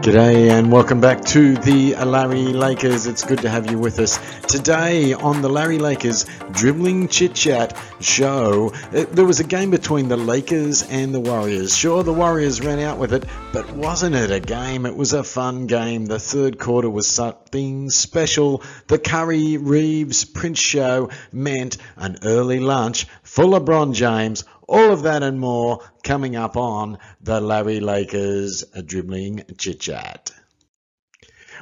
[0.00, 3.06] G'day and welcome back to the Larry Lakers.
[3.06, 7.76] It's good to have you with us today on the Larry Lakers Dribbling Chit Chat
[8.00, 8.72] show.
[8.94, 11.76] Uh, there was a game between the Lakers and the Warriors.
[11.76, 14.86] Sure, the Warriors ran out with it, but wasn't it a game?
[14.86, 16.06] It was a fun game.
[16.06, 18.62] The third quarter was something special.
[18.86, 25.24] The Curry Reaves Prince show meant an early lunch for LeBron James all of that
[25.24, 30.30] and more coming up on the Larry Lakers Dribbling Chit Chat.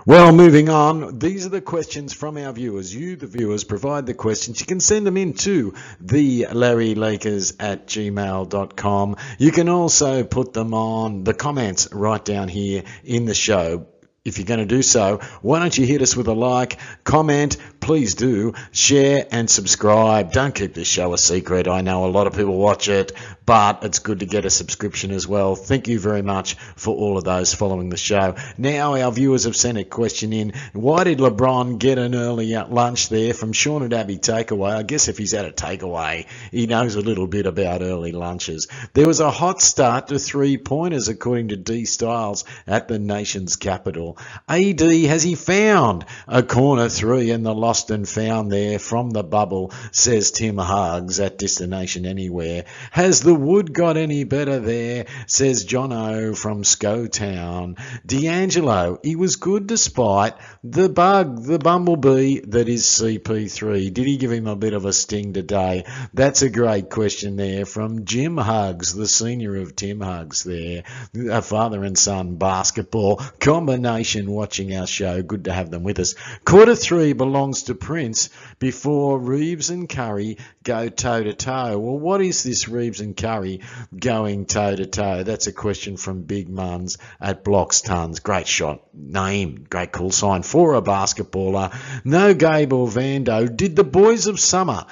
[0.04, 2.94] Well, moving on, these are the questions from our viewers.
[2.94, 4.60] You, the viewers, provide the questions.
[4.60, 9.16] You can send them in to the Larry Lakers at gmail.com.
[9.38, 13.86] You can also put them on the comments right down here in the show
[14.24, 17.56] if you're going to do so, why don't you hit us with a like, comment,
[17.80, 20.32] please do, share and subscribe.
[20.32, 21.66] Don't keep this show a secret.
[21.66, 23.12] I know a lot of people watch it,
[23.46, 25.54] but it's good to get a subscription as well.
[25.54, 28.34] Thank you very much for all of those following the show.
[28.58, 30.52] Now, our viewers have sent a question in.
[30.74, 34.76] Why did LeBron get an early lunch there from Sean and Abby Takeaway?
[34.76, 38.68] I guess if he's at a takeaway, he knows a little bit about early lunches.
[38.92, 43.56] There was a hot start to three pointers, according to D Styles, at the nation's
[43.56, 44.17] capital.
[44.48, 49.22] AD, has he found a corner three in the lost and found there from the
[49.22, 52.64] bubble, says Tim Huggs at Destination Anywhere.
[52.90, 57.76] Has the wood got any better there, says John O from Town.
[58.06, 63.92] D'Angelo, he was good despite the bug, the bumblebee that is CP3.
[63.92, 65.84] Did he give him a bit of a sting today?
[66.14, 70.84] That's a great question there from Jim Huggs, the senior of Tim Huggs there.
[71.30, 75.22] A father and son basketball combination watching our show.
[75.22, 76.14] Good to have them with us.
[76.44, 81.78] Quarter three belongs to Prince before Reaves and Curry go toe to toe.
[81.78, 83.60] Well, what is this Reaves and Curry
[83.96, 85.22] going toe to toe?
[85.22, 88.20] That's a question from Big Muns at Blocks Tons.
[88.20, 88.82] Great shot.
[88.94, 91.74] Name, great call sign for a basketballer.
[92.04, 93.54] No Gabe or Vando.
[93.54, 94.86] Did the boys of summer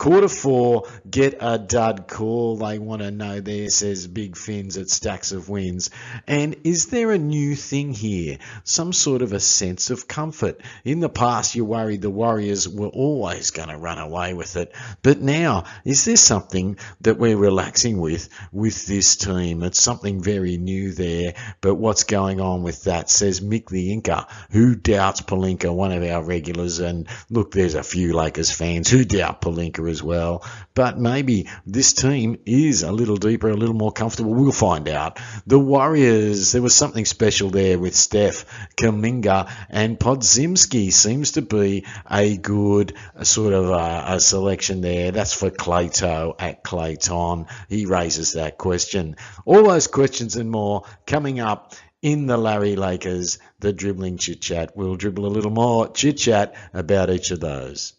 [0.00, 2.56] Quarter four, get a dud call.
[2.56, 5.90] They want to know there, says Big Fins at Stacks of Wins.
[6.26, 8.38] And is there a new thing here?
[8.64, 10.62] Some sort of a sense of comfort.
[10.86, 14.74] In the past, you worried the Warriors were always going to run away with it.
[15.02, 19.62] But now, is there something that we're relaxing with, with this team?
[19.62, 21.34] It's something very new there.
[21.60, 26.02] But what's going on with that, says Mick the Inca, who doubts Pelinka, one of
[26.02, 26.78] our regulars.
[26.78, 30.44] And look, there's a few Lakers fans who doubt Pelinka as well.
[30.74, 34.32] But maybe this team is a little deeper, a little more comfortable.
[34.32, 35.18] We'll find out.
[35.46, 38.46] The Warriors, there was something special there with Steph,
[38.76, 45.10] Kuminga, and Podziemski seems to be a good sort of a, a, selection there.
[45.10, 47.46] That's for Clayto at Clayton.
[47.68, 49.16] He raises that question.
[49.44, 54.72] All those questions and more coming up in the Larry Lakers, the dribbling chit chat.
[54.74, 57.94] We'll dribble a little more chit chat about each of those.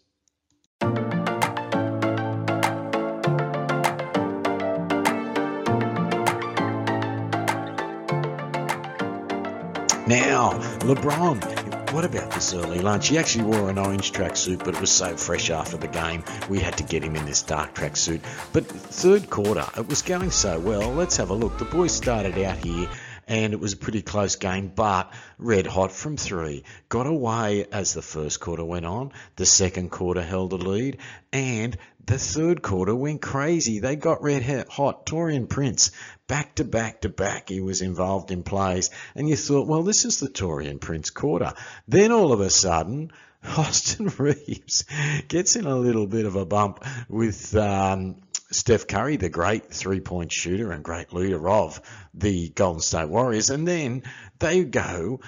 [10.12, 10.50] Now,
[10.80, 13.08] LeBron, what about this early lunch?
[13.08, 16.58] He actually wore an orange tracksuit, but it was so fresh after the game, we
[16.58, 18.20] had to get him in this dark tracksuit.
[18.52, 20.92] But third quarter, it was going so well.
[20.92, 21.56] Let's have a look.
[21.56, 22.90] The boys started out here
[23.32, 26.64] and it was a pretty close game, but red hot from three.
[26.90, 29.12] Got away as the first quarter went on.
[29.36, 30.98] The second quarter held a lead,
[31.32, 33.78] and the third quarter went crazy.
[33.78, 35.06] They got red hot.
[35.06, 35.92] Taurean Prince
[36.26, 40.06] back to back to back he was involved in plays and you thought well this
[40.06, 41.52] is the Taurean Prince quarter
[41.88, 43.12] then all of a sudden
[43.56, 44.84] Austin Reaves
[45.28, 50.00] gets in a little bit of a bump with um, Steph Curry, the great three
[50.00, 51.80] point shooter and great leader of
[52.14, 53.50] the Golden State Warriors.
[53.50, 54.04] And then
[54.38, 55.20] they go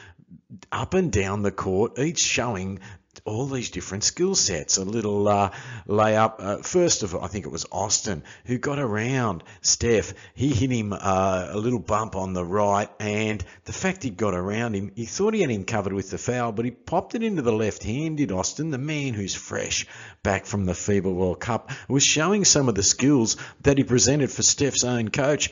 [0.71, 2.81] up and down the court, each showing
[3.27, 4.77] all these different skill sets.
[4.77, 5.51] A little uh,
[5.89, 6.35] layup.
[6.39, 10.13] Uh, first of all, I think it was Austin who got around Steph.
[10.35, 14.35] He hit him uh, a little bump on the right, and the fact he got
[14.35, 17.23] around him, he thought he had him covered with the foul, but he popped it
[17.23, 18.19] into the left hand.
[18.19, 19.87] Did Austin, the man who's fresh
[20.23, 24.31] back from the FIBA World Cup, was showing some of the skills that he presented
[24.31, 25.51] for Steph's own coach.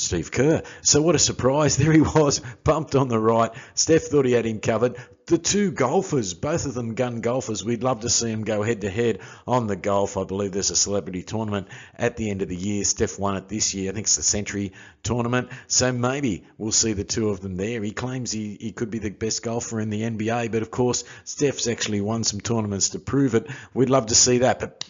[0.00, 0.62] Steve Kerr.
[0.82, 1.76] So what a surprise.
[1.80, 3.50] There he was, bumped on the right.
[3.74, 4.96] Steph thought he had him covered.
[5.26, 8.82] The two golfers, both of them gun golfers, we'd love to see them go head
[8.82, 10.16] to head on the golf.
[10.16, 12.84] I believe there's a celebrity tournament at the end of the year.
[12.84, 13.90] Steph won it this year.
[13.90, 15.48] I think it's the Century tournament.
[15.68, 17.82] So maybe we'll see the two of them there.
[17.82, 21.04] He claims he, he could be the best golfer in the NBA, but of course,
[21.24, 23.48] Steph's actually won some tournaments to prove it.
[23.72, 24.60] We'd love to see that.
[24.60, 24.84] But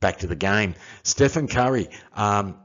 [0.00, 0.74] back to the game.
[1.02, 1.88] Stephen Curry.
[2.14, 2.56] Um,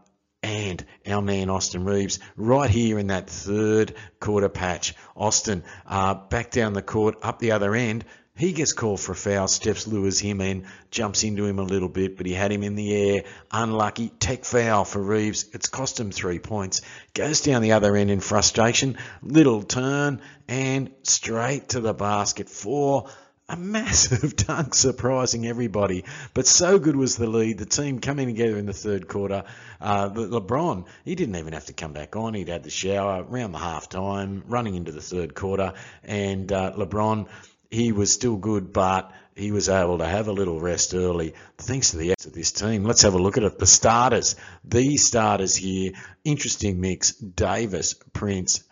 [0.44, 4.94] and our man Austin Reaves right here in that third quarter patch.
[5.16, 8.06] Austin uh, back down the court, up the other end.
[8.38, 9.48] He gets called for a foul.
[9.48, 12.76] Steps lures him in, jumps into him a little bit, but he had him in
[12.76, 13.24] the air.
[13.52, 14.10] Unlucky.
[14.10, 15.46] Tech foul for Reaves.
[15.54, 16.82] It's cost him three points.
[17.16, 18.98] Goes down the other end in frustration.
[19.24, 22.48] Little turn and straight to the basket.
[22.48, 23.10] Four
[23.50, 26.04] a massive dunk surprising everybody.
[26.34, 29.44] But so good was the lead, the team coming together in the third quarter.
[29.80, 32.34] Uh, LeBron, he didn't even have to come back on.
[32.34, 35.74] He'd had the shower around the half time, running into the third quarter.
[36.04, 37.28] And uh, LeBron,
[37.72, 41.92] he was still good, but he was able to have a little rest early thanks
[41.92, 42.84] to the acts of this team.
[42.84, 43.60] Let's have a look at it.
[43.60, 44.36] The starters,
[44.66, 45.92] the starters here,
[46.24, 47.12] interesting mix.
[47.14, 48.64] Davis, Prince,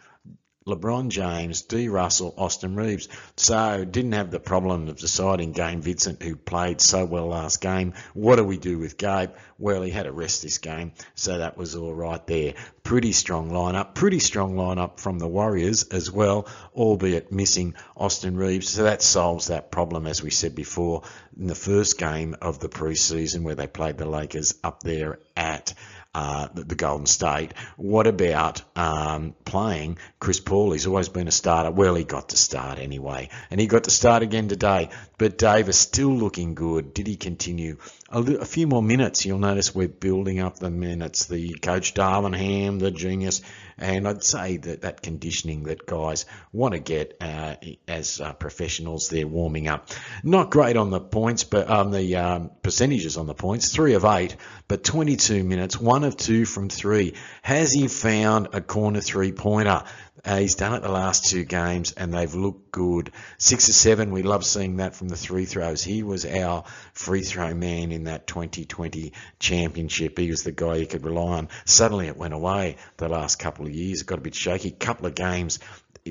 [0.68, 1.90] LeBron James, D.
[1.90, 3.08] Russell, Austin Reaves.
[3.38, 7.94] So didn't have the problem of deciding Gabe Vincent, who played so well last game.
[8.16, 9.30] What do we do with Gabe?
[9.60, 12.56] Well, he had a rest this game, so that was all right there.
[12.82, 18.68] Pretty strong lineup, pretty strong lineup from the Warriors as well, albeit missing Austin Reaves.
[18.68, 21.04] So that solves that problem, as we said before,
[21.38, 25.76] in the first game of the preseason where they played the Lakers up there at
[26.16, 27.54] uh, the, Golden State.
[27.76, 30.72] What about um, playing Chris Paul?
[30.72, 31.72] He's always been a starter.
[31.72, 34.92] Well, he got to start anyway, and he got to start again today.
[35.18, 36.94] But Davis still looking good.
[36.94, 37.80] Did he continue
[38.10, 39.26] a, a few more minutes?
[39.26, 41.26] You'll notice we're building up the minutes.
[41.26, 43.42] The coach Darvin Ham, the genius,
[43.78, 47.56] and I'd say that that conditioning that guys want to get uh,
[47.88, 49.90] as uh, professionals, they're warming up.
[50.24, 53.74] Not great on the points, but on um, the um, percentages on the points.
[53.74, 54.36] Three of eight,
[54.68, 57.16] but 22 minutes, one of two from three.
[57.42, 59.84] Has he found a corner three pointer?
[60.26, 63.12] Uh, he's done it the last two games and they've looked good.
[63.38, 65.84] Six or seven, we love seeing that from the three throws.
[65.84, 66.64] He was our
[66.94, 70.18] free throw man in that 2020 championship.
[70.18, 71.50] He was the guy you could rely on.
[71.66, 74.02] Suddenly it went away the last couple of years.
[74.02, 74.72] It got a bit shaky.
[74.72, 75.60] Couple of games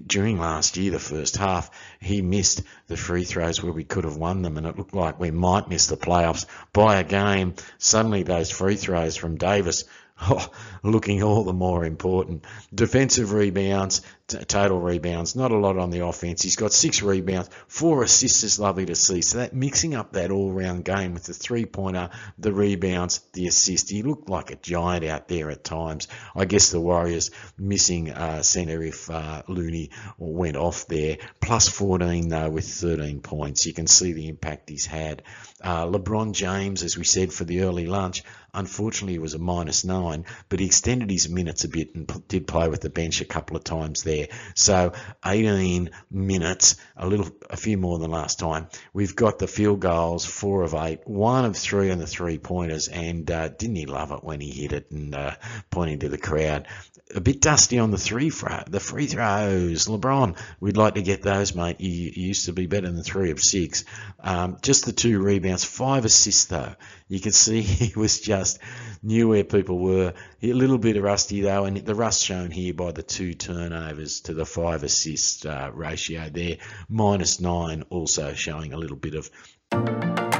[0.06, 1.70] during last year, the first half,
[2.00, 5.20] he missed the free throws where we could have won them, and it looked like
[5.20, 7.54] we might miss the playoffs by a game.
[7.78, 9.84] Suddenly, those free throws from Davis
[10.22, 10.48] oh,
[10.84, 12.44] looking all the more important.
[12.72, 16.42] Defensive rebounds, t- total rebounds, not a lot on the offense.
[16.42, 19.22] He's got six rebounds, four assists is lovely to see.
[19.22, 23.48] So that mixing up that all round game with the three pointer, the rebounds, the
[23.48, 23.90] assist.
[23.90, 26.06] He looked like a giant out there at times.
[26.36, 31.18] I guess the Warriors missing uh, centre if uh, Looney went off there.
[31.40, 33.66] Plus 14 though with 13 points.
[33.66, 35.22] You can see the impact he's had.
[35.60, 38.22] Uh, LeBron James, as we said for the early lunch,
[38.54, 42.46] unfortunately it was a minus nine, but he extended his minutes a bit and did
[42.46, 44.28] play with the bench a couple of times there.
[44.54, 44.92] So
[45.24, 48.68] 18 minutes, a little, a few more than last time.
[48.92, 52.88] We've got the field goals, four of eight, one of three on the three pointers,
[52.88, 55.34] and uh, didn't he love it when he hit it and uh,
[55.70, 56.66] pointing to the crowd?
[57.14, 59.86] A bit dusty on the three the free throws.
[59.86, 61.80] LeBron, we'd like to get those, mate.
[61.80, 63.84] You, used to be better than three of six.
[64.20, 66.74] Um, just the two rebounds, five assists though.
[67.08, 68.58] You can see he was just
[69.02, 70.14] knew where people were.
[70.42, 74.34] A little bit rusty though, and the rust shown here by the two turnovers to
[74.34, 76.56] the five assist uh, ratio there.
[76.88, 80.33] Minus nine, also showing a little bit of.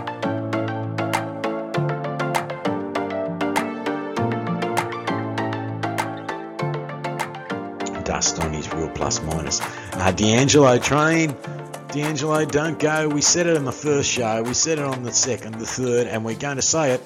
[8.25, 9.61] Dust on his real plus minus.
[9.93, 11.37] Uh, D'Angelo train.
[11.89, 13.09] D'Angelo, don't go.
[13.09, 14.43] We said it in the first show.
[14.43, 17.03] We said it on the second, the third, and we're going to say it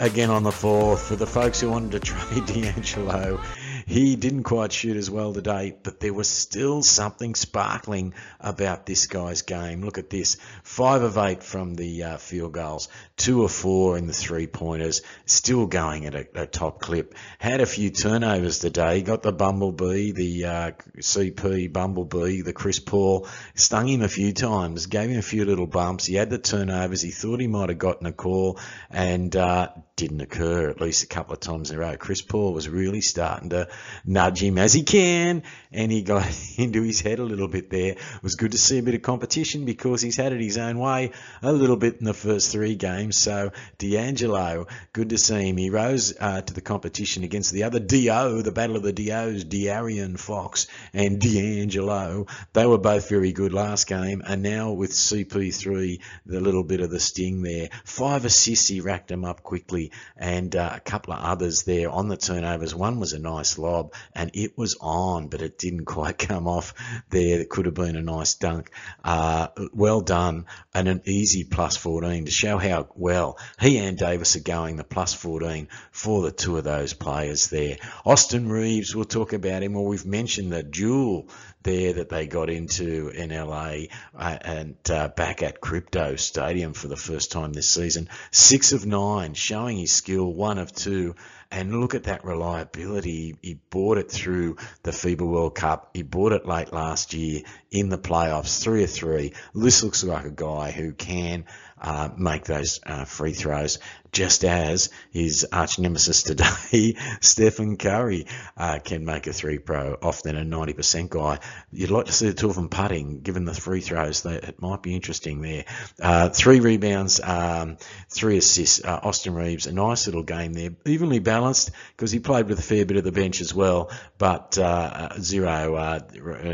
[0.00, 3.40] again on the fourth for the folks who wanted to trade D'Angelo
[3.86, 9.06] he didn't quite shoot as well today, but there was still something sparkling about this
[9.06, 9.82] guy's game.
[9.82, 14.06] Look at this five of eight from the uh, field goals, two of four in
[14.06, 17.14] the three pointers, still going at a, a, top clip.
[17.38, 23.28] Had a few turnovers today, got the Bumblebee, the uh, CP Bumblebee, the Chris Paul,
[23.54, 26.06] stung him a few times, gave him a few little bumps.
[26.06, 28.58] He had the turnovers, he thought he might have gotten a call,
[28.90, 31.96] and uh, didn't occur at least a couple of times in a row.
[31.96, 33.68] Chris Paul was really starting to
[34.04, 36.26] nudge him as he can, and he got
[36.58, 37.92] into his head a little bit there.
[37.92, 40.78] It was good to see a bit of competition because he's had it his own
[40.78, 43.16] way a little bit in the first three games.
[43.18, 45.56] So D'Angelo, good to see him.
[45.56, 49.44] He rose uh, to the competition against the other Do, the battle of the Dos,
[49.44, 52.26] De'Aaron Fox and D'Angelo.
[52.52, 56.90] They were both very good last game, and now with CP3, the little bit of
[56.90, 57.70] the sting there.
[57.84, 59.83] Five assists, he racked them up quickly
[60.16, 62.74] and uh, a couple of others there on the turnovers.
[62.74, 66.74] One was a nice lob, and it was on, but it didn't quite come off
[67.10, 67.40] there.
[67.40, 68.70] It could have been a nice dunk.
[69.02, 74.36] Uh, well done, and an easy plus 14 to show how well he and Davis
[74.36, 74.76] are going.
[74.76, 77.78] The plus 14 for the two of those players there.
[78.04, 79.74] Austin Reaves, we'll talk about him.
[79.74, 81.28] Well, we've mentioned the duel
[81.64, 86.88] there that they got into in LA uh, and uh, back at Crypto Stadium for
[86.88, 88.08] the first time this season.
[88.30, 91.16] Six of nine, showing his skill, one of two.
[91.50, 93.36] And look at that reliability.
[93.40, 95.90] He bought it through the FIBA World Cup.
[95.94, 99.34] He bought it late last year in the playoffs, three of three.
[99.54, 101.44] This looks like a guy who can
[101.80, 103.78] uh, make those uh, free throws,
[104.14, 108.26] just as his arch nemesis today, Stephen Curry,
[108.56, 111.40] uh, can make a three pro, often a 90% guy.
[111.72, 114.22] You'd like to see the two of them putting, given the free throws.
[114.22, 115.64] That it might be interesting there.
[116.00, 117.76] Uh, three rebounds, um,
[118.08, 118.82] three assists.
[118.84, 122.62] Uh, Austin Reaves, a nice little game there, evenly balanced because he played with a
[122.62, 126.00] fair bit of the bench as well, but uh, zero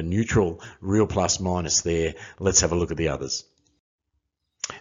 [0.03, 2.15] neutral, real plus minus there.
[2.39, 3.45] Let's have a look at the others.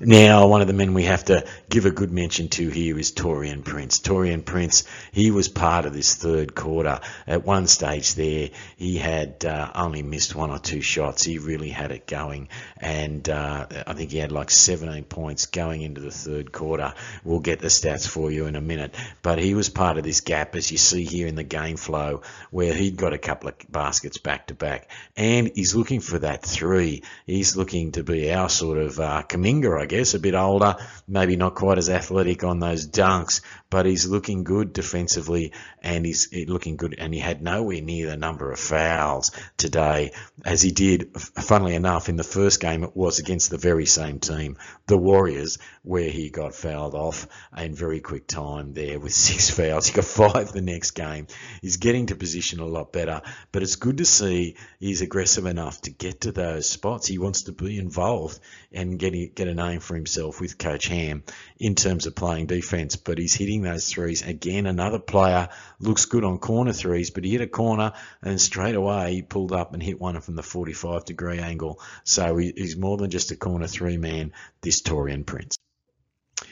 [0.01, 3.11] Now, one of the men we have to give a good mention to here is
[3.11, 3.99] Taurean Prince.
[3.99, 7.01] Taurean Prince, he was part of this third quarter.
[7.27, 11.23] At one stage there, he had uh, only missed one or two shots.
[11.23, 12.47] He really had it going.
[12.77, 16.93] And uh, I think he had like 17 points going into the third quarter.
[17.25, 18.95] We'll get the stats for you in a minute.
[19.21, 22.21] But he was part of this gap, as you see here in the game flow,
[22.51, 24.89] where he'd got a couple of baskets back to back.
[25.17, 27.03] And he's looking for that three.
[27.25, 30.77] He's looking to be our sort of uh, Kuminga, I guess, a bit older,
[31.07, 36.29] maybe not quite as athletic on those dunks, but he's looking good defensively and he's
[36.33, 36.95] eh, looking good.
[36.97, 40.11] And he had nowhere near the number of fouls today
[40.45, 44.19] as he did, funnily enough, in the first game, it was against the very same
[44.19, 44.57] team,
[44.87, 49.87] the Warriors, where he got fouled off in very quick time there with six fouls.
[49.87, 51.27] He got five the next game.
[51.61, 53.21] He's getting to position a lot better,
[53.51, 57.07] but it's good to see he's aggressive enough to get to those spots.
[57.07, 58.39] He wants to be involved
[58.71, 61.23] and get, get a name for himself with Coach Ham
[61.57, 64.21] in terms of playing defense, but he's hitting those threes.
[64.21, 65.49] Again, another player
[65.79, 69.51] looks good on corner threes, but he hit a corner and straight away he pulled
[69.51, 71.81] up and hit one from the 45 degree angle.
[72.03, 75.57] So he's more than just a corner three man, this Taurean Prince.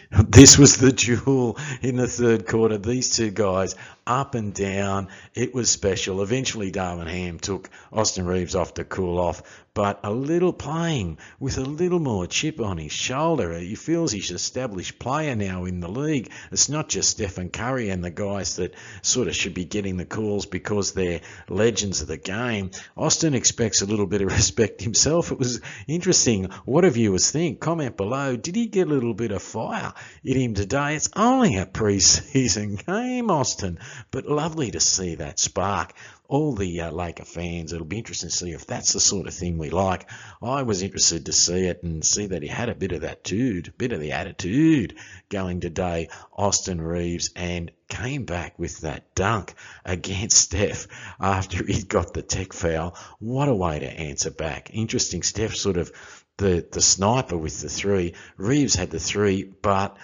[0.10, 2.78] This was the duel in the third quarter.
[2.78, 5.10] These two guys up and down.
[5.36, 6.22] It was special.
[6.22, 11.58] Eventually, Darvin Ham took Austin Reaves off to cool off, but a little playing with
[11.58, 13.54] a little more chip on his shoulder.
[13.60, 16.32] He feels he's an established player now in the league.
[16.52, 20.06] It's not just Stephen Curry and the guys that sort of should be getting the
[20.06, 22.72] calls because they're legends of the game.
[22.96, 25.34] Austin expects a little bit of respect himself.
[25.34, 26.46] It was interesting.
[26.64, 27.60] What do viewers think?
[27.60, 28.38] Comment below.
[28.38, 30.96] Did he get a little bit of fire in him today?
[30.96, 33.80] It's only a preseason game, Austin
[34.12, 35.94] but lovely to see that spark.
[36.30, 39.34] All the uh, Laker fans, it'll be interesting to see if that's the sort of
[39.34, 40.10] thing we like.
[40.42, 43.24] I was interested to see it and see that he had a bit of that
[43.24, 44.96] dude, bit of the attitude
[45.30, 49.54] going today, Austin Reaves, and came back with that dunk
[49.86, 50.88] against Steph
[51.20, 52.98] after he got the tech foul.
[53.20, 54.72] What a way to answer back.
[54.74, 55.24] Interesting.
[55.24, 55.92] Steph sort of
[56.38, 58.14] the, the sniper with the three.
[58.38, 59.98] Reaves had the three, but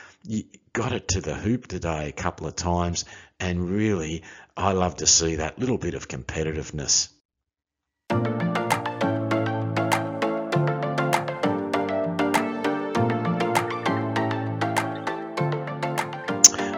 [0.74, 3.06] got it to the hoop today a couple of times
[3.44, 4.24] and really,
[4.56, 7.10] I love to see that little bit of competitiveness.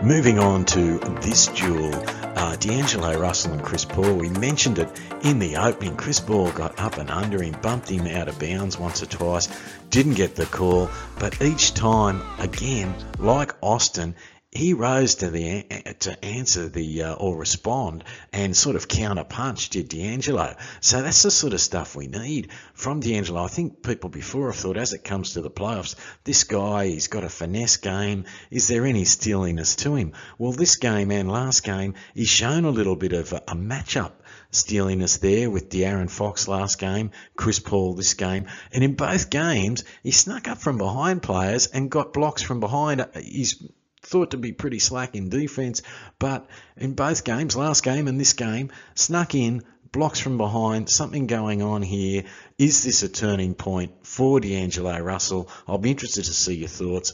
[0.04, 1.92] Moving on to this duel,
[2.46, 4.14] uh, D'Angelo Russell and Chris Paul.
[4.14, 5.96] We mentioned it in the opening.
[5.96, 9.50] Chris Paul got up and under him, bumped him out of bounds once or twice,
[9.90, 14.16] didn't get the call, but each time, again, like Austin,
[14.56, 15.64] he rose to the
[16.00, 20.56] to answer the uh, or respond and sort of counter punch did D'Angelo.
[20.80, 23.44] So that's the sort of stuff we need from D'Angelo.
[23.44, 27.08] I think people before have thought as it comes to the playoffs, this guy he's
[27.08, 28.24] got a finesse game.
[28.50, 30.14] Is there any steeliness to him?
[30.38, 34.14] Well, this game and last game he's shown a little bit of a, a matchup
[34.52, 39.84] steeliness there with De'Aaron Fox last game, Chris Paul this game, and in both games
[40.02, 43.06] he snuck up from behind players and got blocks from behind.
[43.22, 43.62] He's
[44.06, 45.82] thought to be pretty slack in defence,
[46.20, 46.48] but
[46.78, 51.62] in both games, last game and this game, snuck in, blocks from behind, something going
[51.62, 52.24] on here.
[52.58, 55.50] Is this a turning point for D'Angelo Russell?
[55.68, 57.14] I'll be interested to see your thoughts.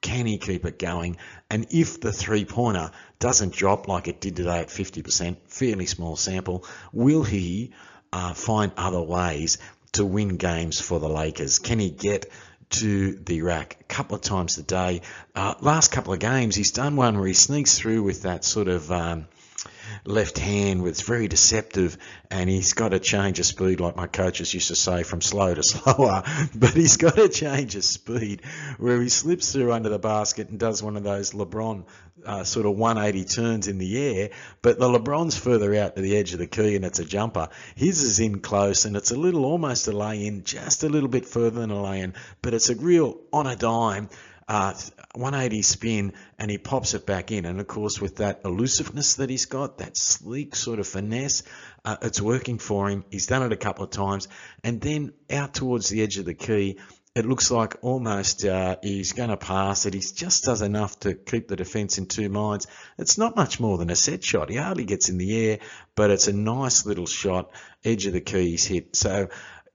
[0.00, 1.16] Can he keep it going?
[1.48, 6.16] And if the three pointer doesn't drop like it did today at 50%, fairly small
[6.16, 7.72] sample, will he
[8.12, 9.58] uh, find other ways
[9.92, 11.58] to win games for the Lakers?
[11.60, 12.26] Can he get
[12.72, 15.02] to the rack a couple of times a day.
[15.34, 18.68] Uh, last couple of games, he's done one where he sneaks through with that sort
[18.68, 18.90] of.
[18.90, 19.26] Um,
[20.04, 21.96] left hand was very deceptive
[22.30, 25.54] and he's got to change of speed like my coaches used to say from slow
[25.54, 26.22] to slower.
[26.54, 28.42] But he's got to change of speed
[28.78, 31.84] where he slips through under the basket and does one of those lebron
[32.24, 34.30] uh, sort of 180 turns in the air.
[34.60, 37.48] But the lebron's further out to the edge of the key and it's a jumper.
[37.74, 41.08] His is in close and it's a little almost a lay in just a little
[41.08, 44.08] bit further than a lay in but it's a real on a dime
[44.48, 44.74] uh,
[45.14, 47.44] 180 spin and he pops it back in.
[47.44, 51.42] And of course, with that elusiveness that he's got, that sleek sort of finesse,
[51.84, 53.04] uh, it's working for him.
[53.10, 54.28] He's done it a couple of times.
[54.64, 56.78] And then out towards the edge of the key,
[57.14, 59.92] it looks like almost uh, he's going to pass it.
[59.92, 62.66] He just does enough to keep the defence in two minds.
[62.96, 64.48] It's not much more than a set shot.
[64.48, 65.58] He hardly gets in the air,
[65.94, 67.50] but it's a nice little shot.
[67.84, 68.96] Edge of the keys hit.
[68.96, 69.28] So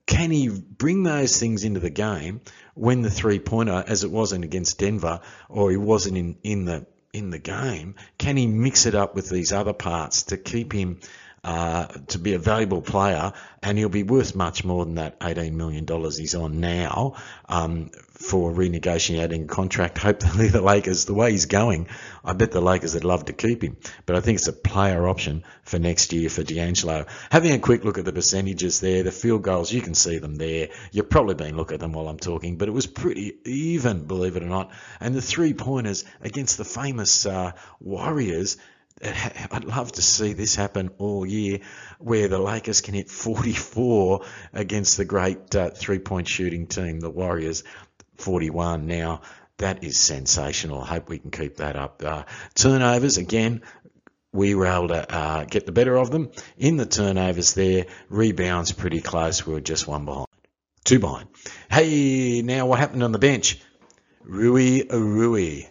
[0.08, 2.42] can he bring those things into the game
[2.74, 6.88] when the three pointer, as it wasn't against Denver, or he wasn't in, in the
[7.14, 7.96] in the game?
[8.18, 11.00] Can he mix it up with these other parts to keep him
[11.44, 13.32] uh, to be a valuable player,
[13.64, 17.16] and he'll be worth much more than that $18 million he's on now
[17.48, 19.98] um, for renegotiating a contract.
[20.08, 21.88] Hopefully, the Lakers, the way he's going,
[22.24, 23.78] I bet the Lakers would love to keep him.
[24.06, 27.06] But I think it's a player option for next year for D'Angelo.
[27.30, 30.36] Having a quick look at the percentages there, the field goals, you can see them
[30.36, 30.70] there.
[30.92, 34.36] You've probably been looking at them while I'm talking, but it was pretty even, believe
[34.36, 34.72] it or not.
[35.00, 38.58] And the three pointers against the famous uh, Warriors
[39.52, 41.60] I'd love to see this happen all year,
[42.00, 44.22] where the Lakers can hit 44
[44.54, 47.64] against the great uh, three-point shooting team, the Warriors,
[48.18, 48.88] 41.
[48.88, 49.22] Now
[49.58, 50.82] that is sensational.
[50.82, 52.04] I hope we can keep that up.
[52.04, 52.24] Uh,
[52.56, 53.62] turnovers again.
[54.34, 57.86] We were able to uh, get the better of them in the turnovers there.
[58.10, 59.46] Rebounds pretty close.
[59.46, 60.28] We were just one behind,
[60.84, 61.30] two behind.
[61.72, 63.60] Hey, now what happened on the bench?
[64.24, 65.64] Rui Rui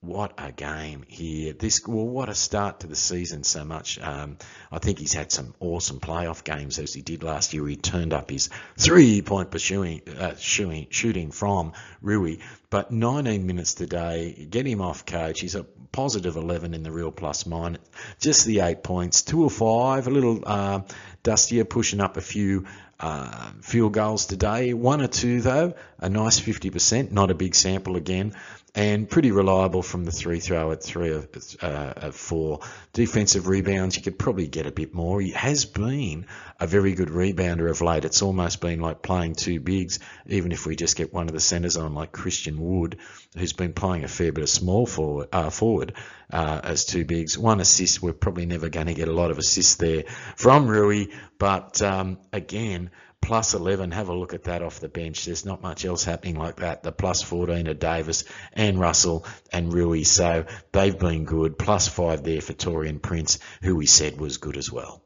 [0.00, 1.52] what a game here.
[1.52, 3.98] This well, what a start to the season so much.
[4.00, 4.38] Um,
[4.72, 7.66] I think he's had some awesome playoff games as he did last year.
[7.66, 12.38] He turned up his three-point pursuing, uh, shooting, shooting from Rui,
[12.70, 14.46] but 19 minutes today.
[14.48, 15.40] Get him off coach.
[15.40, 17.82] He's a positive 11 in the real plus minus.
[18.18, 20.80] Just the eight points, two or five, a little uh,
[21.22, 22.64] dustier, pushing up a few
[23.00, 24.74] uh, field goals today.
[24.74, 28.34] One or two, though, a nice 50%, not a big sample again
[28.74, 31.28] and pretty reliable from the three throw at three of,
[31.60, 32.60] uh, four.
[32.92, 35.20] Defensive rebounds, you could probably get a bit more.
[35.20, 36.26] He has been
[36.58, 38.04] a very good rebounder of late.
[38.04, 41.40] It's almost been like playing two bigs, even if we just get one of the
[41.40, 42.98] centres on, like Christian Wood,
[43.36, 45.94] who's been playing a fair bit of small forward, uh, forward
[46.32, 47.36] uh, as two bigs.
[47.36, 50.04] One assist, we're probably never going to get a lot of assists there
[50.36, 51.06] from Rui,
[51.38, 52.90] but um, again,
[53.22, 53.92] plus 11.
[53.92, 55.24] Have a look at that off the bench.
[55.24, 56.82] There's not much else happening like that.
[56.82, 60.02] The plus 14 are Davis and Russell and Rui.
[60.04, 61.58] So they've been good.
[61.58, 65.02] Plus 5 there for Taurean Prince, who we said was good as well.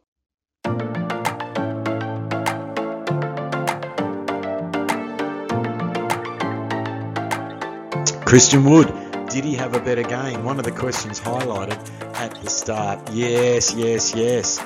[8.25, 8.93] Christian Wood,
[9.29, 10.45] did he have a better game?
[10.45, 11.79] One of the questions highlighted
[12.15, 13.13] at the start.
[13.13, 14.61] Yes, yes, yes.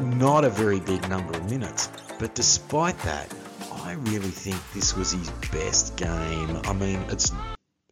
[0.00, 1.90] Not a very big number of minutes.
[2.18, 3.32] But despite that,
[3.72, 6.60] I really think this was his best game.
[6.64, 7.32] I mean, it's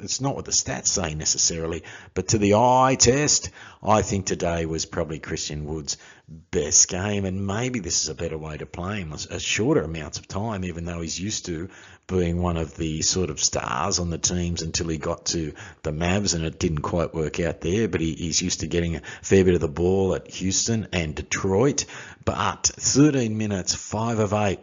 [0.03, 1.85] it's not what the stats say necessarily,
[2.15, 3.51] but to the eye test,
[3.83, 5.97] I think today was probably Christian Wood's
[6.29, 10.19] best game, and maybe this is a better way to play him, a shorter amounts
[10.19, 11.69] of time, even though he's used to
[12.07, 15.93] being one of the sort of stars on the teams until he got to the
[15.93, 17.89] Mavs, and it didn't quite work out there.
[17.89, 21.15] But he, he's used to getting a fair bit of the ball at Houston and
[21.15, 21.85] Detroit.
[22.25, 24.61] But 13 minutes, five of eight,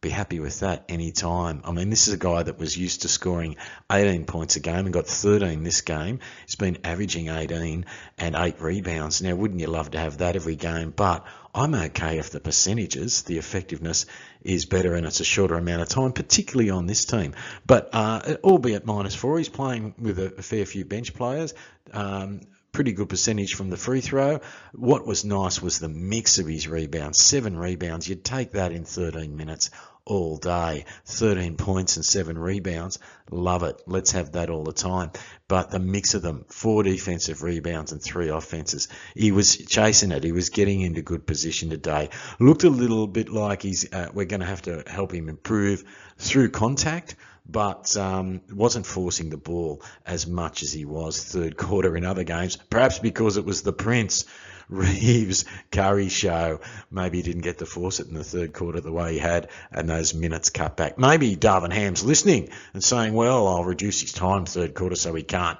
[0.00, 1.60] be happy with that any time.
[1.64, 3.56] I mean, this is a guy that was used to scoring
[3.90, 6.20] 18 points a game and got 13 this game.
[6.46, 7.84] He's been averaging 18
[8.16, 9.22] and eight rebounds.
[9.22, 10.92] Now, wouldn't you love to have that every game?
[10.94, 14.06] But I'm okay if the percentages, the effectiveness
[14.42, 17.34] is better and it's a shorter amount of time, particularly on this team.
[17.66, 21.54] But uh, albeit minus four, he's playing with a, fair few bench players.
[21.92, 24.40] Um, pretty good percentage from the free throw.
[24.72, 27.22] What was nice was the mix of his rebounds.
[27.22, 28.08] Seven rebounds.
[28.08, 29.70] You'd take that in 13 minutes
[30.08, 30.86] all day.
[31.04, 32.98] 13 points and seven rebounds.
[33.30, 33.80] Love it.
[33.86, 35.12] Let's have that all the time.
[35.48, 38.88] But the mix of them, four defensive rebounds and three offenses.
[39.14, 40.24] He was chasing it.
[40.24, 42.08] He was getting into good position today.
[42.40, 45.84] Looked a little bit like he's, uh, we're going to have to help him improve
[46.16, 47.14] through contact
[47.48, 52.24] but um, wasn't forcing the ball as much as he was third quarter in other
[52.24, 52.56] games.
[52.56, 54.24] Perhaps because it was the Prince
[54.68, 56.60] Reaves Curry show.
[56.90, 59.48] Maybe he didn't get to force it in the third quarter the way he had,
[59.72, 60.98] and those minutes cut back.
[60.98, 65.22] Maybe Darvin Ham's listening and saying, "Well, I'll reduce his time third quarter so he
[65.22, 65.58] can't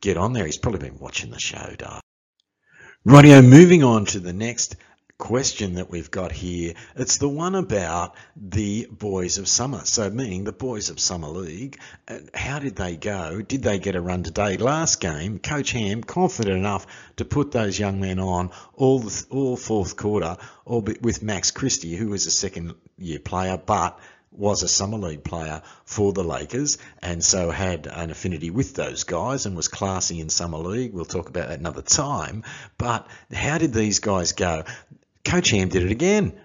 [0.00, 2.00] get on there." He's probably been watching the show, Dar.
[3.06, 4.76] Rightio, moving on to the next
[5.20, 6.74] question that we've got here.
[6.96, 9.82] It's the one about the Boys of Summer.
[9.84, 11.78] So, meaning the Boys of Summer League.
[12.34, 13.42] How did they go?
[13.42, 14.56] Did they get a run today?
[14.56, 19.56] Last game, Coach Ham confident enough to put those young men on all the, all
[19.56, 24.00] fourth quarter, albeit with Max Christie, who was a second year player, but
[24.32, 29.04] was a summer league player for the Lakers and so had an affinity with those
[29.04, 30.92] guys and was classy in summer league.
[30.94, 32.44] We'll talk about that another time.
[32.78, 34.64] But how did these guys go?
[35.24, 36.38] Coach Ham did it again.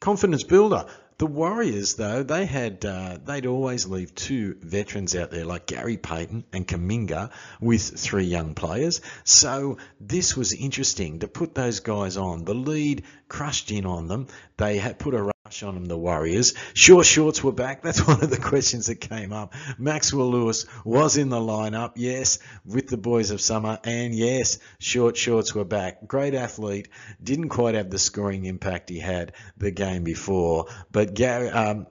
[0.00, 0.86] Confidence builder.
[1.18, 5.98] The Warriors, though, they had uh, they'd always leave two veterans out there like Gary
[5.98, 9.02] Payton and Kuminga with three young players.
[9.24, 12.46] So this was interesting to put those guys on.
[12.46, 14.28] The lead crushed in on them.
[14.56, 15.30] They had put a
[15.62, 16.54] on them, the Warriors.
[16.74, 17.82] Short shorts were back.
[17.90, 19.54] That's one of the questions that came up.
[19.78, 25.16] Maxwell Lewis was in the lineup, yes, with the boys of summer, and yes, short
[25.16, 26.06] shorts were back.
[26.06, 26.88] Great athlete,
[27.22, 31.86] didn't quite have the scoring impact he had the game before, but Gary, um,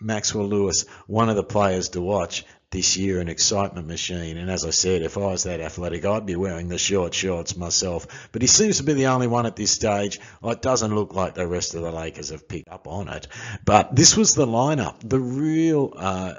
[0.00, 4.36] Maxwell Lewis, one of the players to watch this year an excitement machine.
[4.36, 7.56] And as I said, if I was that athletic, I'd be wearing the short shorts
[7.56, 8.06] myself.
[8.30, 10.20] But he seems to be the only one at this stage.
[10.44, 13.26] It doesn't look like the rest of the Lakers have picked up on it.
[13.64, 15.92] But this was the lineup, the real.
[15.96, 16.34] Uh,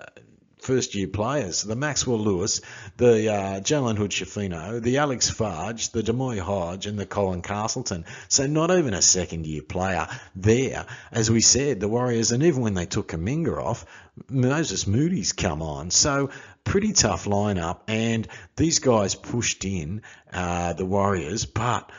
[0.62, 2.62] first year players, the Maxwell Lewis,
[2.98, 8.06] the uh, Jalen Hood Schifino, the Alex Fudge, the D'Moi Hodge, and the Colin Castleton.
[8.30, 10.86] So not even a second year player there.
[11.12, 13.86] As we said, the Warriors, and even when they took Kuminga off,
[14.30, 15.90] Moses Moody's come on.
[15.90, 16.30] So
[16.64, 21.92] pretty tough lineup, and these guys pushed in uh, the Warriors, but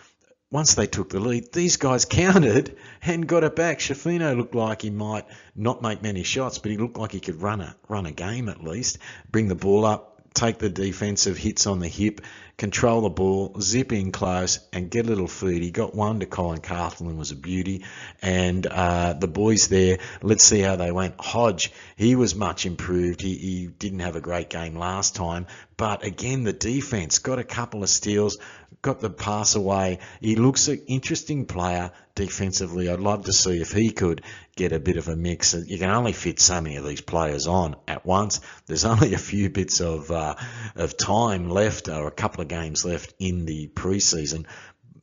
[0.52, 3.80] once they took the lead, these guys counted and got it back.
[3.80, 5.24] Schifino looked like he might
[5.56, 8.48] not make many shots, but he looked like he could run a run a game
[8.48, 8.98] at least,
[9.30, 12.20] bring the ball up, take the defensive hits on the hip,
[12.58, 15.62] control the ball, zip in close, and get a little feed.
[15.62, 17.84] He got one to Colin Castleton was a beauty,
[18.20, 19.98] and uh, the boys there.
[20.20, 21.14] Let's see how they went.
[21.18, 23.22] Hodge, he was much improved.
[23.22, 25.46] He, he didn't have a great game last time,
[25.82, 28.38] but again, the defense got a couple of steals,
[28.82, 29.98] got the pass away.
[30.20, 32.88] He looks an interesting player defensively.
[32.88, 34.22] I'd love to see if he could
[34.54, 35.54] get a bit of a mix.
[35.54, 38.38] You can only fit so many of these players on at once.
[38.66, 40.36] There's only a few bits of uh,
[40.76, 44.46] of time left, or a couple of games left in the preseason.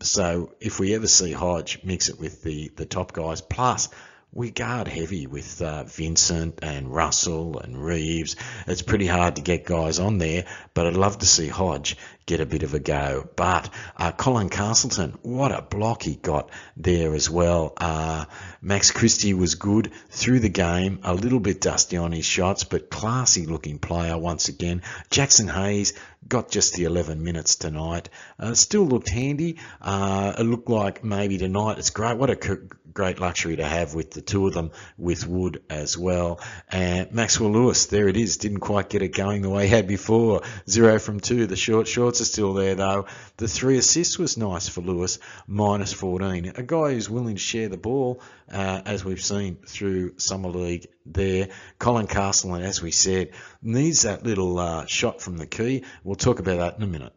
[0.01, 3.89] So if we ever see Hodge mix it with the the top guys, plus
[4.31, 8.35] we guard heavy with uh, Vincent and Russell and Reaves.
[8.67, 12.39] It's pretty hard to get guys on there, but I'd love to see Hodge get
[12.39, 13.27] a bit of a go.
[13.35, 17.73] But uh, Colin Castleton, what a block he got there as well.
[17.75, 18.25] Uh,
[18.61, 22.91] Max Christie was good through the game, a little bit dusty on his shots, but
[22.91, 24.83] classy looking player once again.
[25.09, 25.93] Jaxson Hayes
[26.27, 28.09] got just the 11 minutes tonight.
[28.37, 29.57] Uh, still looked handy.
[29.81, 32.17] Uh, it looked like maybe tonight it's great.
[32.17, 32.59] What a
[32.99, 36.41] great luxury to have with the two of them with Wood as well.
[36.67, 39.87] And Maxwell Lewis, there it is, didn't quite get it going the way he had
[39.87, 40.41] before.
[40.69, 41.47] Zero from two.
[41.47, 43.05] The short shorts are still there though.
[43.37, 46.51] The three assists was nice for Lewis, minus 14.
[46.57, 50.87] A guy who's willing to share the ball, uh, as we've seen through Summer League
[51.05, 51.47] there.
[51.77, 53.29] Colin Castle, as we said,
[53.61, 55.85] needs that little uh, shot from the key.
[56.03, 57.13] We'll talk about that in a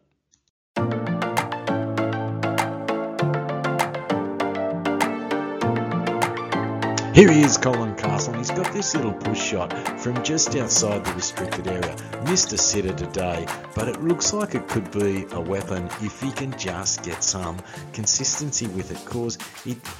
[0.79, 1.12] minute.
[7.13, 11.05] Here he is, Colin Castle, and he's got this little push shot from just outside
[11.05, 11.95] the restricted area.
[12.23, 13.45] Missed a sitter today,
[13.75, 17.59] but it looks like it could be a weapon if he can just get some
[17.91, 19.05] consistency with it.
[19.05, 19.37] Cause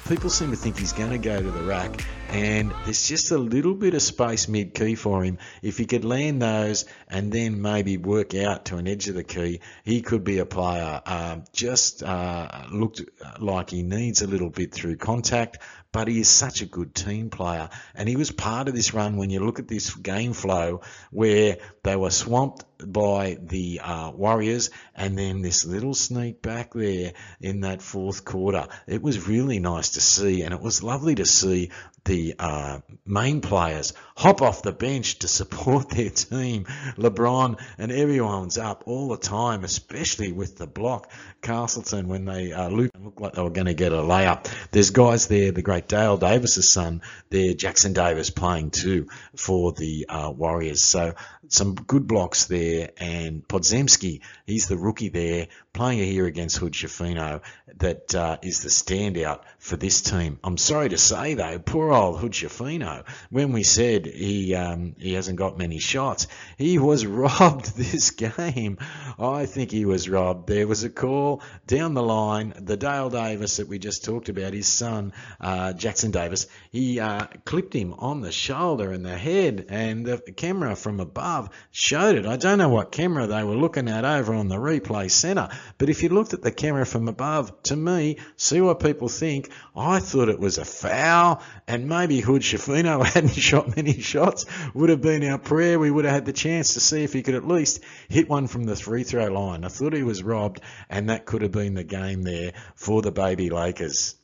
[0.08, 3.38] people seem to think he's going to go to the rack, and there's just a
[3.38, 5.38] little bit of space mid key for him.
[5.62, 9.22] If he could land those and then maybe work out to an edge of the
[9.22, 11.00] key, he could be a player.
[11.06, 13.02] Uh, just uh, looked
[13.38, 15.58] like he needs a little bit through contact,
[15.92, 17.68] but he is such a good team player.
[17.94, 20.80] And he was part of this run when you look at this game flow
[21.12, 27.12] where they were swamped by the uh, Warriors and then this little sneak back there
[27.40, 28.68] in that fourth quarter.
[28.86, 31.70] It was really nice to see, and it was lovely to see
[32.04, 36.64] the uh, main players hop off the bench to support their team.
[36.96, 41.10] LeBron and everyone's up all the time, especially with the block.
[41.42, 44.48] Castleton, when they uh, looked, looked like they were going to get a layup.
[44.70, 50.06] There's guys there, the great Dale Davis's son, there, Jackson Davis playing too for the
[50.08, 50.82] uh, Warriors.
[50.82, 51.14] So
[51.48, 52.90] some good blocks there.
[52.96, 57.42] And Podziemski, he's the rookie there, playing here against Hood Schifino,
[57.76, 60.38] that uh, is the standout for this team.
[60.44, 65.14] I'm sorry to say though, poor old Hood Schifino, when we said he um, he
[65.14, 66.26] hasn't got many shots,
[66.58, 68.78] he was robbed this game.
[69.18, 70.48] I think he was robbed.
[70.48, 72.54] There was a call down the line.
[72.56, 77.26] The Dale Davis that we just talked about, his son uh, Jackson Davis, he uh,
[77.44, 82.26] clipped him on the shoulder and the head, and the camera from above showed it.
[82.26, 85.88] I don't know what camera they were looking at over on the replay centre, but
[85.88, 89.50] if you looked at the camera from above, to me, see what people think.
[89.76, 94.46] I thought it was a foul, and maybe Hood Schifino hadn't shot many shots.
[94.74, 95.78] Would have been our prayer.
[95.78, 98.46] We would have had the chance to see if he could at least hit one
[98.46, 99.64] from the free throw line.
[99.64, 103.12] I thought he was robbed, and that could have been the game there for the
[103.12, 104.16] baby Lakers.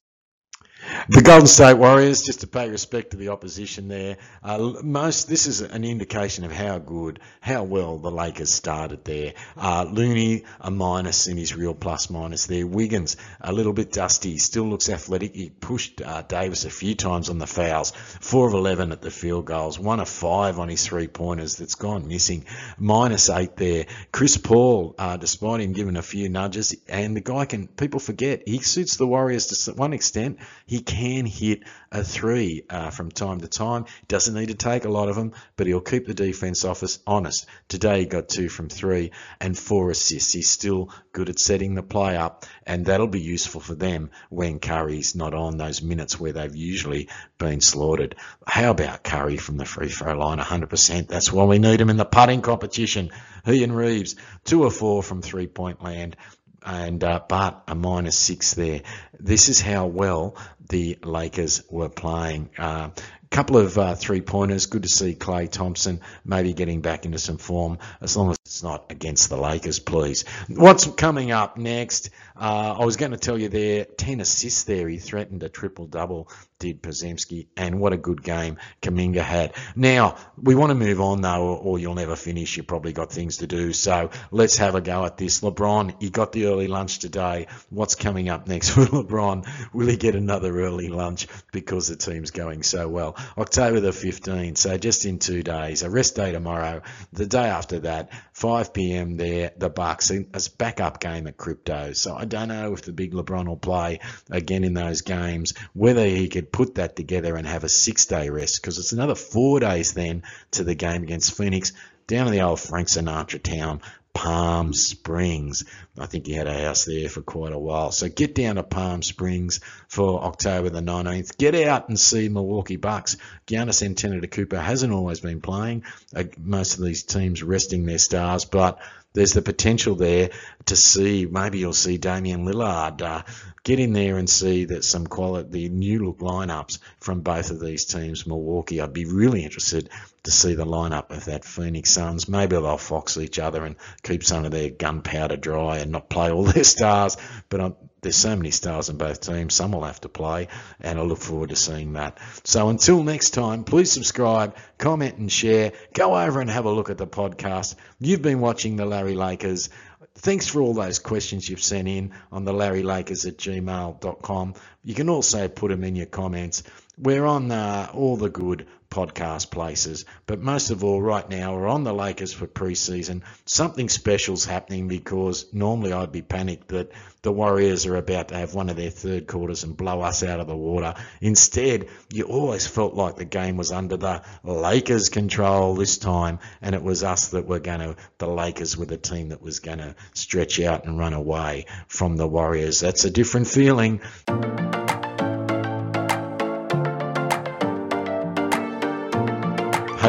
[1.12, 5.48] The Golden State Warriors, just to pay respect to the opposition there, uh, most this
[5.48, 9.34] is an indication of how good, how well the Lakers started there.
[9.56, 12.64] Uh, Looney a minus in his real plus minus there.
[12.64, 15.34] Wiggins a little bit dusty, still looks athletic.
[15.34, 17.90] He pushed uh, Davis a few times on the fouls.
[17.90, 21.56] Four of eleven at the field goals, one of five on his three pointers.
[21.56, 22.44] That's gone missing.
[22.78, 23.86] Minus eight there.
[24.12, 28.44] Chris Paul, uh, despite him giving a few nudges, and the guy can people forget
[28.46, 33.40] he suits the Warriors to one extent he can hit a three uh, from time
[33.40, 33.86] to time.
[34.08, 37.46] Doesn't need to take a lot of them, but he'll keep the defense office honest.
[37.68, 40.32] Today he got two from three and four assists.
[40.32, 44.60] He's still good at setting the play up, and that'll be useful for them when
[44.60, 47.08] Curry's not on those minutes where they've usually
[47.38, 48.16] been slaughtered.
[48.46, 50.38] How about Curry from the free throw line?
[50.38, 51.08] 100%.
[51.08, 53.10] That's why we need him in the putting competition.
[53.44, 56.16] He and Reaves, two or four from three point land
[56.64, 58.82] and uh, but a minus six there.
[59.18, 60.36] This is how well
[60.68, 62.50] the Lakers were playing.
[62.58, 62.90] Uh,
[63.30, 64.66] couple of uh, three pointers.
[64.66, 68.62] Good to see Klay Thompson maybe getting back into some form, as long as it's
[68.62, 70.24] not against the Lakers, please.
[70.48, 72.10] What's coming up next?
[72.36, 74.88] Uh, I was going to tell you there, 10 assists there.
[74.88, 76.28] He threatened a triple double
[76.60, 79.54] did Podziemski, and what a good game Kuminga had.
[79.74, 82.56] Now, we want to move on though, or you'll never finish.
[82.56, 83.72] You've probably got things to do.
[83.72, 85.40] So let's have a go at this.
[85.40, 87.48] LeBron, he got the early lunch today.
[87.70, 89.72] What's coming up next for LeBron?
[89.72, 93.16] Will he get another early lunch because the team's going so well?
[93.38, 95.82] October the 15th, so just in two days.
[95.82, 96.82] A rest day tomorrow.
[97.12, 99.16] The day after that, 5 p.m.
[99.16, 100.10] there, the Bucks.
[100.10, 101.92] It's a backup game at Crypto.
[101.92, 106.06] So I don't know if the big LeBron will play again in those games, whether
[106.06, 109.60] he could put that together and have a six day rest because it's another four
[109.60, 111.72] days then to the game against Phoenix
[112.10, 113.80] down in the old Frank Sinatra town,
[114.20, 115.64] Palm Springs.
[115.98, 117.90] I think he had a house there for quite a while.
[117.90, 121.38] So get down to Palm Springs for October the 19th.
[121.38, 123.16] Get out and see Milwaukee Bucks.
[123.46, 125.84] Giannis Antetokounmpo hasn't always been playing.
[126.14, 128.80] Uh, most of these teams resting their stars, but
[129.12, 130.30] there's the potential there
[130.66, 133.22] to see maybe you'll see Damian Lillard uh,
[133.64, 137.84] get in there and see that some quality new look lineups from both of these
[137.84, 138.26] teams.
[138.26, 139.88] Milwaukee, I'd be really interested
[140.22, 142.28] to see the lineup of that Phoenix Suns.
[142.28, 146.30] Maybe they'll fox each other and keep some of their gunpowder dry and not play
[146.30, 147.16] all their stars.
[147.48, 149.54] But I'm, there's so many stars in both teams.
[149.54, 150.48] Some will have to play,
[150.80, 152.18] and I look forward to seeing that.
[152.44, 155.72] So until next time, please subscribe, comment, and share.
[155.92, 157.74] Go over and have a look at the podcast.
[157.98, 159.68] You've been watching the Larry Lakers.
[160.14, 164.54] Thanks for all those questions you've sent in on the larrylakers at gmail.com.
[164.82, 166.62] You can also put them in your comments.
[167.00, 170.04] We're on uh, all the good podcast places.
[170.26, 173.22] But most of all, right now, we're on the Lakers for preseason.
[173.46, 176.90] Something special's happening because normally I'd be panicked that
[177.22, 180.40] the Warriors are about to have one of their third quarters and blow us out
[180.40, 180.94] of the water.
[181.20, 186.74] Instead, you always felt like the game was under the Lakers' control this time, and
[186.74, 189.78] it was us that were going to, the Lakers were the team that was going
[189.78, 192.80] to stretch out and run away from the Warriors.
[192.80, 194.00] That's a different feeling.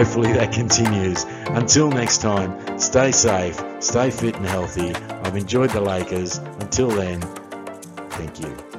[0.02, 1.26] Hopefully that continues.
[1.50, 4.96] Until next time, stay safe, stay fit and healthy.
[4.96, 6.38] I've enjoyed the Lakers.
[6.38, 7.22] Until then,
[8.10, 8.71] thank you.